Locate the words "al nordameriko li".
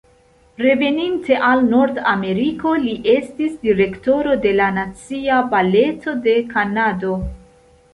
1.49-2.97